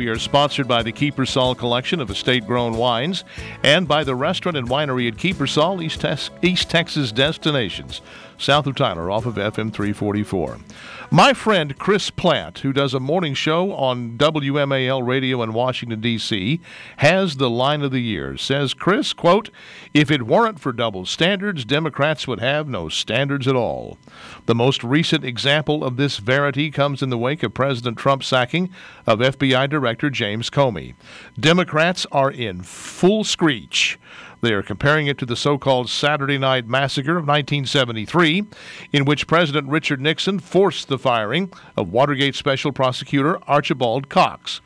[0.00, 3.22] We are sponsored by the Kiepersol collection of estate grown wines
[3.62, 6.02] and by the restaurant and winery at Kiepersol, East,
[6.42, 8.00] East Texas destinations,
[8.40, 10.58] south of Tyler, off of FM 344.
[11.12, 16.60] My friend Chris Plante, who does a morning show on WMAL radio in Washington, D.C.,
[16.98, 18.36] has the line of the year.
[18.36, 19.50] Says Chris, quote,
[19.92, 23.98] If it weren't for double standards, Democrats would have no standards at all.
[24.46, 28.70] The most recent example of this verity comes in the wake of President Trump's sacking
[29.04, 30.94] of FBI Director James Comey.
[31.38, 33.98] Democrats are in full screech.
[34.40, 38.44] They are comparing it to the so called Saturday Night Massacre of 1973,
[38.92, 44.60] in which President Richard Nixon forced the firing of Watergate Special Prosecutor Archibald Cox.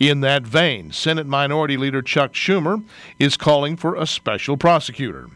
[0.00, 2.82] In that vein, Senate Minority Leader Chuck Schumer
[3.18, 5.28] is calling for a special prosecutor.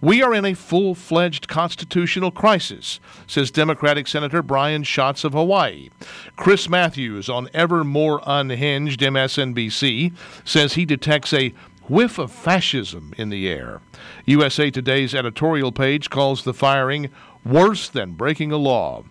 [0.00, 5.90] We are in a full fledged constitutional crisis, says Democratic Senator Brian Schatz of Hawaii.
[6.36, 10.12] Chris Matthews on Ever More Unhinged MSNBC
[10.44, 11.52] says he detects a
[11.88, 13.80] whiff of fascism in the air.
[14.26, 17.10] USA Today's editorial page calls the firing
[17.44, 19.04] worse than breaking a law.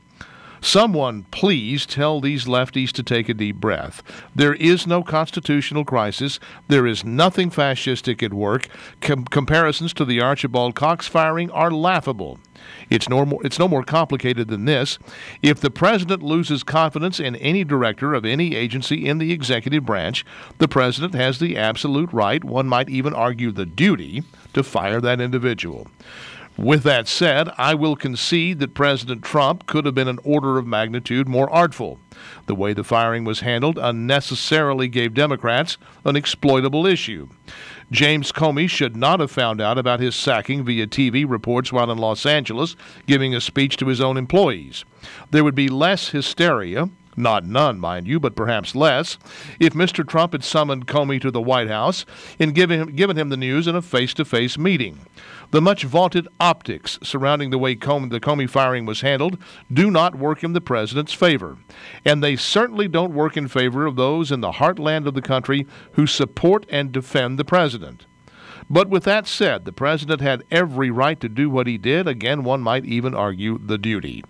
[0.67, 4.03] Someone, please tell these lefties to take a deep breath.
[4.35, 6.41] There is no constitutional crisis.
[6.67, 8.67] There is nothing fascistic at work.
[8.99, 12.37] Com- comparisons to the Archibald Cox firing are laughable.
[12.89, 14.99] It's no, more, it's no more complicated than this.
[15.41, 20.25] If the president loses confidence in any director of any agency in the executive branch,
[20.57, 24.21] the president has the absolute right, one might even argue the duty,
[24.51, 25.87] to fire that individual.
[26.57, 30.65] With that said, I will concede that President Trump could have been an order of
[30.65, 31.99] magnitude more artful.
[32.47, 37.29] The way the firing was handled unnecessarily gave Democrats an exploitable issue.
[37.91, 41.99] James Comey should not have found out about his sacking via TV reports while in
[41.99, 44.83] Los Angeles giving a speech to his own employees.
[45.29, 49.17] There would be less hysteria, not none, mind you, but perhaps less,
[49.59, 50.07] if Mr.
[50.07, 52.05] Trump had summoned Comey to the White House
[52.39, 54.99] and given him, given him the news in a face to face meeting.
[55.51, 59.37] The much vaunted optics surrounding the way Comey, the Comey firing was handled
[59.71, 61.57] do not work in the president's favor.
[62.03, 65.65] And they certainly don't work in favor of those in the heartland of the country
[65.93, 68.05] who support and defend the president.
[68.69, 72.07] But with that said, the president had every right to do what he did.
[72.07, 74.25] Again, one might even argue the duty.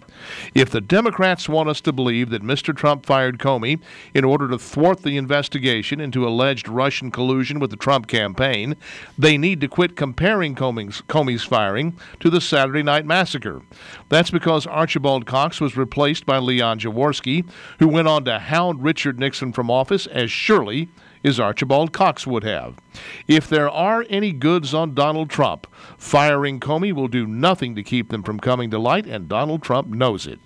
[0.54, 2.76] If the Democrats want us to believe that Mr.
[2.76, 3.80] Trump fired Comey
[4.14, 8.76] in order to thwart the investigation into alleged Russian collusion with the Trump campaign,
[9.18, 13.62] they need to quit comparing Comey's, Comey's firing to the Saturday Night Massacre.
[14.10, 17.48] That's because Archibald Cox was replaced by Leon Jaworski,
[17.80, 20.90] who went on to hound Richard Nixon from office as surely
[21.24, 22.76] as Archibald Cox would have.
[23.28, 25.68] If there are any goods on Donald Trump,
[25.98, 29.88] firing Comey will do nothing to keep them from coming to light, and Donald Trump
[29.88, 30.40] knows it.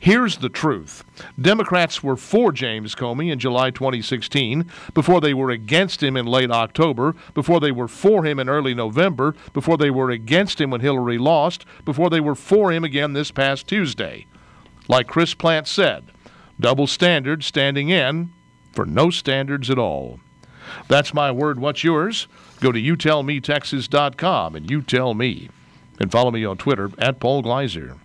[0.00, 1.04] Here's the truth
[1.40, 6.50] Democrats were for James Comey in July 2016, before they were against him in late
[6.50, 10.80] October, before they were for him in early November, before they were against him when
[10.80, 14.26] Hillary lost, before they were for him again this past Tuesday.
[14.88, 16.04] Like Chris Plante said,
[16.58, 18.32] double standard standing in
[18.72, 20.20] for no standards at all.
[20.88, 21.58] That's my word.
[21.58, 22.28] What's yours?
[22.60, 25.50] Go to youtellmetexas.com and you tell me.
[26.00, 27.96] And follow me on Twitter at Paul Gleiser.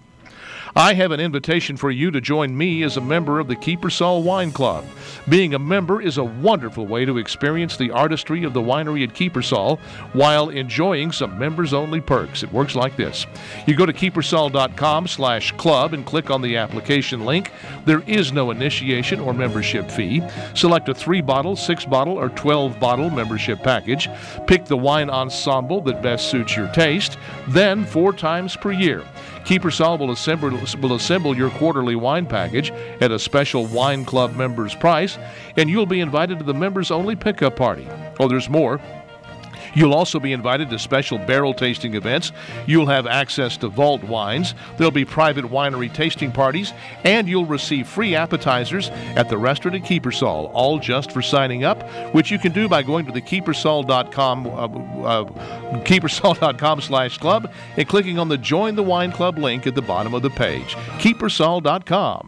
[0.78, 4.22] I have an invitation for you to join me as a member of the Kiepersol
[4.22, 4.86] Wine Club.
[5.28, 9.16] Being a member is a wonderful way to experience the artistry of the winery at
[9.16, 9.80] Kiepersol
[10.14, 12.44] while enjoying some members-only perks.
[12.44, 13.26] It works like this.
[13.66, 17.52] You go to kiepersol.com slash club and click on the application link.
[17.86, 20.22] There is no initiation or membership fee.
[20.54, 24.10] Select a 3-bottle, 6-bottle, or 12-bottle membership package.
[24.46, 27.18] Pick the wine ensemble that best suits your taste.
[27.48, 29.04] Then, four times per year,
[29.48, 34.76] Kiepersol will assemble, will assemble your quarterly wine package at a special wine club members
[34.76, 35.18] price,
[35.56, 37.88] and you'll be invited to the members only pickup party.
[38.20, 38.80] Oh, there's more.
[39.78, 42.32] You'll also be invited to special barrel tasting events.
[42.66, 44.56] You'll have access to vault wines.
[44.78, 46.74] There'll be private winery tasting parties,
[47.04, 51.88] and you'll receive free appetizers at the restaurant at Kiepersol, all just for signing up,
[52.12, 55.26] which you can do by going to the kiepersol.com, uh, uh,
[55.84, 60.16] kiepersol.com slash club and clicking on the Join the Wine Club link at the bottom
[60.16, 60.74] of the page.
[60.98, 62.16] Kiepersol.com.